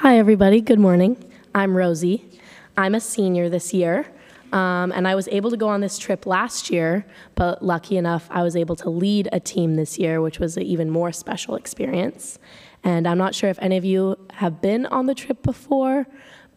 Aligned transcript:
Hi, 0.00 0.18
everybody. 0.18 0.60
Good 0.60 0.78
morning. 0.78 1.16
I'm 1.54 1.74
Rosie. 1.74 2.28
I'm 2.76 2.94
a 2.94 3.00
senior 3.00 3.48
this 3.48 3.72
year, 3.72 4.06
um, 4.52 4.92
and 4.92 5.08
I 5.08 5.14
was 5.14 5.26
able 5.28 5.50
to 5.50 5.56
go 5.56 5.68
on 5.68 5.80
this 5.80 5.96
trip 5.96 6.26
last 6.26 6.68
year, 6.68 7.06
but 7.34 7.62
lucky 7.64 7.96
enough, 7.96 8.28
I 8.30 8.42
was 8.42 8.56
able 8.56 8.76
to 8.76 8.90
lead 8.90 9.26
a 9.32 9.40
team 9.40 9.76
this 9.76 9.98
year, 9.98 10.20
which 10.20 10.38
was 10.38 10.58
an 10.58 10.64
even 10.64 10.90
more 10.90 11.12
special 11.12 11.56
experience. 11.56 12.38
And 12.84 13.08
I'm 13.08 13.16
not 13.16 13.34
sure 13.34 13.48
if 13.48 13.58
any 13.62 13.78
of 13.78 13.86
you 13.86 14.18
have 14.34 14.60
been 14.60 14.84
on 14.84 15.06
the 15.06 15.14
trip 15.14 15.42
before, 15.42 16.06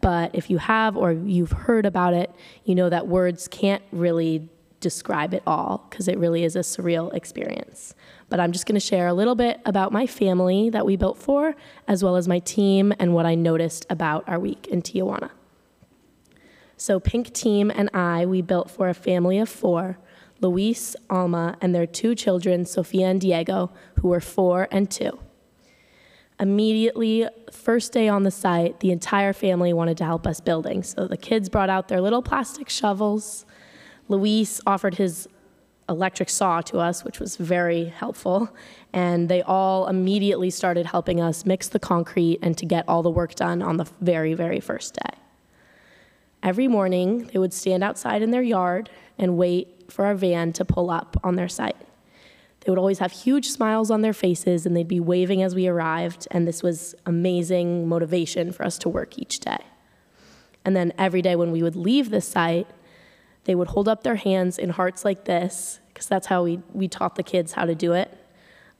but 0.02 0.34
if 0.34 0.50
you 0.50 0.58
have 0.58 0.94
or 0.94 1.12
you've 1.12 1.52
heard 1.52 1.86
about 1.86 2.12
it, 2.12 2.30
you 2.66 2.74
know 2.74 2.90
that 2.90 3.08
words 3.08 3.48
can't 3.48 3.82
really 3.90 4.50
describe 4.80 5.34
it 5.34 5.42
all 5.46 5.86
because 5.88 6.08
it 6.08 6.18
really 6.18 6.44
is 6.44 6.56
a 6.56 6.60
surreal 6.60 7.14
experience. 7.14 7.94
But 8.28 8.40
I'm 8.40 8.52
just 8.52 8.66
going 8.66 8.74
to 8.74 8.80
share 8.80 9.06
a 9.06 9.14
little 9.14 9.34
bit 9.34 9.60
about 9.64 9.92
my 9.92 10.06
family 10.06 10.70
that 10.70 10.86
we 10.86 10.96
built 10.96 11.18
for, 11.18 11.54
as 11.86 12.02
well 12.02 12.16
as 12.16 12.26
my 12.26 12.38
team 12.40 12.92
and 12.98 13.14
what 13.14 13.26
I 13.26 13.34
noticed 13.34 13.86
about 13.90 14.28
our 14.28 14.38
week 14.38 14.66
in 14.68 14.82
Tijuana. 14.82 15.30
So, 16.76 16.98
Pink 16.98 17.34
Team 17.34 17.70
and 17.70 17.90
I, 17.92 18.24
we 18.24 18.40
built 18.40 18.70
for 18.70 18.88
a 18.88 18.94
family 18.94 19.38
of 19.38 19.48
four 19.48 19.98
Luis, 20.40 20.96
Alma, 21.10 21.58
and 21.60 21.74
their 21.74 21.86
two 21.86 22.14
children, 22.14 22.64
Sofia 22.64 23.08
and 23.08 23.20
Diego, 23.20 23.70
who 24.00 24.08
were 24.08 24.20
four 24.20 24.66
and 24.70 24.90
two. 24.90 25.18
Immediately, 26.38 27.28
first 27.52 27.92
day 27.92 28.08
on 28.08 28.22
the 28.22 28.30
site, 28.30 28.80
the 28.80 28.90
entire 28.90 29.34
family 29.34 29.74
wanted 29.74 29.98
to 29.98 30.04
help 30.04 30.26
us 30.26 30.40
building. 30.40 30.82
So 30.82 31.06
the 31.06 31.18
kids 31.18 31.50
brought 31.50 31.68
out 31.68 31.88
their 31.88 32.00
little 32.00 32.22
plastic 32.22 32.70
shovels. 32.70 33.44
Luis 34.10 34.60
offered 34.66 34.96
his 34.96 35.28
electric 35.88 36.28
saw 36.28 36.60
to 36.60 36.78
us, 36.78 37.04
which 37.04 37.18
was 37.18 37.36
very 37.36 37.86
helpful. 37.86 38.50
And 38.92 39.28
they 39.28 39.42
all 39.42 39.86
immediately 39.86 40.50
started 40.50 40.86
helping 40.86 41.20
us 41.20 41.46
mix 41.46 41.68
the 41.68 41.78
concrete 41.78 42.38
and 42.42 42.58
to 42.58 42.66
get 42.66 42.88
all 42.88 43.02
the 43.02 43.10
work 43.10 43.34
done 43.34 43.62
on 43.62 43.76
the 43.76 43.88
very, 44.00 44.34
very 44.34 44.60
first 44.60 44.94
day. 44.94 45.16
Every 46.42 46.68
morning, 46.68 47.30
they 47.32 47.38
would 47.38 47.52
stand 47.52 47.84
outside 47.84 48.22
in 48.22 48.30
their 48.30 48.42
yard 48.42 48.90
and 49.18 49.36
wait 49.36 49.92
for 49.92 50.06
our 50.06 50.14
van 50.14 50.52
to 50.54 50.64
pull 50.64 50.90
up 50.90 51.16
on 51.22 51.36
their 51.36 51.48
site. 51.48 51.76
They 52.60 52.70
would 52.70 52.78
always 52.78 52.98
have 52.98 53.12
huge 53.12 53.48
smiles 53.48 53.90
on 53.90 54.02
their 54.02 54.12
faces 54.12 54.66
and 54.66 54.76
they'd 54.76 54.88
be 54.88 55.00
waving 55.00 55.42
as 55.42 55.54
we 55.54 55.66
arrived, 55.66 56.26
and 56.30 56.46
this 56.46 56.62
was 56.62 56.94
amazing 57.06 57.88
motivation 57.88 58.52
for 58.52 58.64
us 58.64 58.76
to 58.78 58.88
work 58.88 59.18
each 59.18 59.40
day. 59.40 59.58
And 60.64 60.76
then 60.76 60.92
every 60.98 61.22
day 61.22 61.36
when 61.36 61.52
we 61.52 61.62
would 61.62 61.76
leave 61.76 62.10
the 62.10 62.20
site, 62.20 62.66
they 63.44 63.54
would 63.54 63.68
hold 63.68 63.88
up 63.88 64.02
their 64.02 64.16
hands 64.16 64.58
in 64.58 64.70
hearts 64.70 65.04
like 65.04 65.24
this, 65.24 65.80
because 65.88 66.06
that's 66.06 66.26
how 66.26 66.44
we, 66.44 66.60
we 66.72 66.88
taught 66.88 67.16
the 67.16 67.22
kids 67.22 67.52
how 67.52 67.64
to 67.64 67.74
do 67.74 67.92
it. 67.92 68.16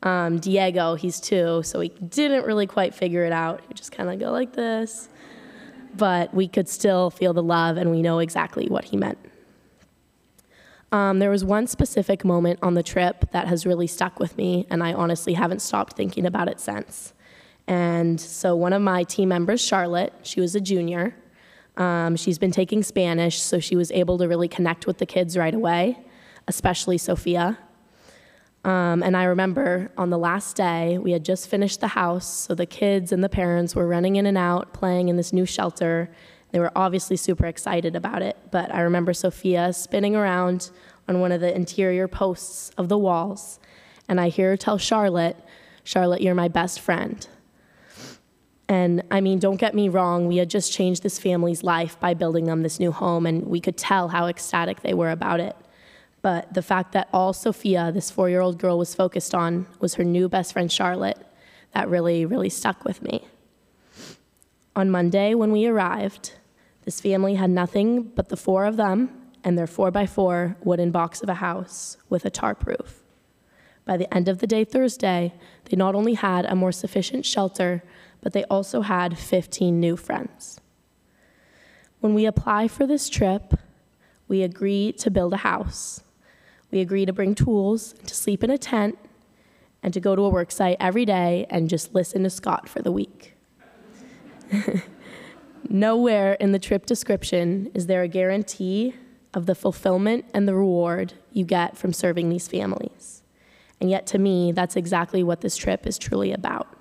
Um, 0.02 0.38
Diego, 0.38 0.94
he's 0.94 1.20
two, 1.20 1.62
so 1.62 1.80
he 1.80 1.88
didn't 1.88 2.44
really 2.44 2.66
quite 2.66 2.94
figure 2.94 3.24
it 3.24 3.32
out. 3.32 3.62
He 3.68 3.74
just 3.74 3.92
kind 3.92 4.08
of 4.08 4.18
go 4.18 4.30
like 4.30 4.52
this. 4.52 5.08
But 5.96 6.32
we 6.32 6.48
could 6.48 6.68
still 6.68 7.10
feel 7.10 7.32
the 7.32 7.42
love, 7.42 7.76
and 7.76 7.90
we 7.90 8.00
know 8.00 8.20
exactly 8.20 8.66
what 8.68 8.84
he 8.84 8.96
meant. 8.96 9.18
Um, 10.92 11.20
there 11.20 11.30
was 11.30 11.44
one 11.44 11.66
specific 11.66 12.24
moment 12.24 12.58
on 12.62 12.74
the 12.74 12.82
trip 12.82 13.30
that 13.30 13.46
has 13.46 13.64
really 13.64 13.86
stuck 13.86 14.18
with 14.18 14.36
me, 14.36 14.66
and 14.70 14.82
I 14.82 14.92
honestly 14.92 15.34
haven't 15.34 15.60
stopped 15.60 15.94
thinking 15.94 16.26
about 16.26 16.48
it 16.48 16.60
since. 16.60 17.12
And 17.66 18.20
so, 18.20 18.56
one 18.56 18.72
of 18.72 18.82
my 18.82 19.04
team 19.04 19.28
members, 19.28 19.60
Charlotte, 19.60 20.12
she 20.22 20.40
was 20.40 20.54
a 20.54 20.60
junior. 20.60 21.14
Um, 21.76 22.16
she's 22.16 22.38
been 22.38 22.50
taking 22.50 22.82
Spanish, 22.82 23.40
so 23.40 23.60
she 23.60 23.76
was 23.76 23.90
able 23.92 24.18
to 24.18 24.28
really 24.28 24.48
connect 24.48 24.86
with 24.86 24.98
the 24.98 25.06
kids 25.06 25.36
right 25.36 25.54
away, 25.54 25.98
especially 26.48 26.98
Sophia. 26.98 27.58
Um, 28.64 29.02
and 29.02 29.16
I 29.16 29.24
remember 29.24 29.90
on 29.96 30.10
the 30.10 30.18
last 30.18 30.56
day, 30.56 30.98
we 30.98 31.12
had 31.12 31.24
just 31.24 31.48
finished 31.48 31.80
the 31.80 31.88
house, 31.88 32.26
so 32.26 32.54
the 32.54 32.66
kids 32.66 33.12
and 33.12 33.24
the 33.24 33.28
parents 33.28 33.74
were 33.74 33.86
running 33.86 34.16
in 34.16 34.26
and 34.26 34.36
out, 34.36 34.74
playing 34.74 35.08
in 35.08 35.16
this 35.16 35.32
new 35.32 35.46
shelter, 35.46 36.10
they 36.52 36.58
were 36.58 36.72
obviously 36.74 37.16
super 37.16 37.46
excited 37.46 37.94
about 37.94 38.22
it, 38.22 38.36
but 38.50 38.74
I 38.74 38.80
remember 38.80 39.12
Sophia 39.12 39.72
spinning 39.72 40.16
around 40.16 40.70
on 41.08 41.20
one 41.20 41.32
of 41.32 41.40
the 41.40 41.54
interior 41.54 42.08
posts 42.08 42.70
of 42.76 42.88
the 42.88 42.98
walls, 42.98 43.60
and 44.08 44.20
I 44.20 44.28
hear 44.28 44.50
her 44.50 44.56
tell 44.56 44.78
Charlotte, 44.78 45.36
Charlotte, 45.84 46.20
you're 46.20 46.34
my 46.34 46.48
best 46.48 46.80
friend. 46.80 47.26
And 48.70 49.02
I 49.10 49.20
mean, 49.20 49.40
don't 49.40 49.56
get 49.56 49.74
me 49.74 49.88
wrong, 49.88 50.28
we 50.28 50.36
had 50.36 50.48
just 50.48 50.72
changed 50.72 51.02
this 51.02 51.18
family's 51.18 51.64
life 51.64 51.98
by 51.98 52.14
building 52.14 52.44
them 52.44 52.62
this 52.62 52.78
new 52.78 52.92
home, 52.92 53.26
and 53.26 53.48
we 53.48 53.60
could 53.60 53.76
tell 53.76 54.06
how 54.06 54.28
ecstatic 54.28 54.82
they 54.82 54.94
were 54.94 55.10
about 55.10 55.40
it. 55.40 55.56
But 56.22 56.54
the 56.54 56.62
fact 56.62 56.92
that 56.92 57.08
all 57.12 57.32
Sophia, 57.32 57.90
this 57.90 58.12
four 58.12 58.30
year 58.30 58.40
old 58.40 58.58
girl, 58.58 58.78
was 58.78 58.94
focused 58.94 59.34
on 59.34 59.66
was 59.80 59.94
her 59.94 60.04
new 60.04 60.28
best 60.28 60.52
friend, 60.52 60.70
Charlotte, 60.70 61.18
that 61.74 61.88
really, 61.88 62.24
really 62.24 62.48
stuck 62.48 62.84
with 62.84 63.02
me. 63.02 63.26
On 64.76 64.88
Monday, 64.88 65.34
when 65.34 65.50
we 65.50 65.66
arrived, 65.66 66.34
this 66.84 67.00
family 67.00 67.34
had 67.34 67.50
nothing 67.50 68.04
but 68.04 68.28
the 68.28 68.36
four 68.36 68.66
of 68.66 68.76
them 68.76 69.10
and 69.42 69.58
their 69.58 69.66
four 69.66 69.90
by 69.90 70.06
four 70.06 70.56
wooden 70.62 70.92
box 70.92 71.24
of 71.24 71.28
a 71.28 71.34
house 71.34 71.96
with 72.08 72.24
a 72.24 72.30
tarp 72.30 72.64
roof. 72.64 73.02
By 73.84 73.96
the 73.96 74.12
end 74.14 74.28
of 74.28 74.38
the 74.38 74.46
day, 74.46 74.64
Thursday, 74.64 75.32
they 75.64 75.76
not 75.76 75.94
only 75.94 76.14
had 76.14 76.44
a 76.44 76.54
more 76.54 76.72
sufficient 76.72 77.26
shelter, 77.26 77.82
but 78.20 78.32
they 78.32 78.44
also 78.44 78.82
had 78.82 79.18
15 79.18 79.80
new 79.80 79.96
friends. 79.96 80.60
When 82.00 82.14
we 82.14 82.26
apply 82.26 82.68
for 82.68 82.86
this 82.86 83.08
trip, 83.08 83.54
we 84.28 84.42
agree 84.42 84.92
to 84.92 85.10
build 85.10 85.32
a 85.32 85.38
house. 85.38 86.02
We 86.70 86.80
agree 86.80 87.04
to 87.04 87.12
bring 87.12 87.34
tools, 87.34 87.94
to 88.06 88.14
sleep 88.14 88.44
in 88.44 88.50
a 88.50 88.58
tent, 88.58 88.98
and 89.82 89.92
to 89.94 90.00
go 90.00 90.14
to 90.14 90.22
a 90.22 90.28
work 90.28 90.50
site 90.50 90.76
every 90.78 91.04
day 91.04 91.46
and 91.50 91.68
just 91.68 91.94
listen 91.94 92.22
to 92.22 92.30
Scott 92.30 92.68
for 92.68 92.80
the 92.80 92.92
week. 92.92 93.34
Nowhere 95.68 96.34
in 96.34 96.52
the 96.52 96.58
trip 96.58 96.86
description 96.86 97.70
is 97.74 97.86
there 97.86 98.02
a 98.02 98.08
guarantee 98.08 98.94
of 99.32 99.46
the 99.46 99.54
fulfillment 99.54 100.24
and 100.34 100.48
the 100.48 100.54
reward 100.54 101.14
you 101.32 101.44
get 101.44 101.76
from 101.76 101.92
serving 101.92 102.28
these 102.28 102.48
families. 102.48 103.19
And 103.80 103.88
yet, 103.90 104.06
to 104.08 104.18
me, 104.18 104.52
that's 104.52 104.76
exactly 104.76 105.22
what 105.22 105.40
this 105.40 105.56
trip 105.56 105.86
is 105.86 105.98
truly 105.98 106.32
about 106.32 106.76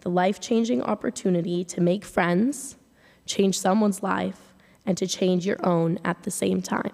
the 0.00 0.10
life 0.10 0.40
changing 0.40 0.82
opportunity 0.82 1.62
to 1.62 1.80
make 1.80 2.04
friends, 2.04 2.76
change 3.24 3.56
someone's 3.56 4.02
life, 4.02 4.52
and 4.84 4.98
to 4.98 5.06
change 5.06 5.46
your 5.46 5.64
own 5.64 5.96
at 6.04 6.24
the 6.24 6.30
same 6.30 6.60
time. 6.60 6.92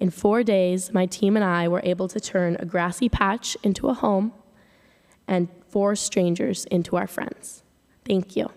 In 0.00 0.10
four 0.10 0.42
days, 0.42 0.92
my 0.92 1.06
team 1.06 1.36
and 1.36 1.44
I 1.44 1.68
were 1.68 1.82
able 1.84 2.08
to 2.08 2.18
turn 2.18 2.56
a 2.58 2.64
grassy 2.64 3.08
patch 3.08 3.56
into 3.62 3.88
a 3.88 3.94
home 3.94 4.32
and 5.28 5.48
four 5.68 5.94
strangers 5.94 6.64
into 6.64 6.96
our 6.96 7.06
friends. 7.06 7.62
Thank 8.04 8.34
you. 8.34 8.50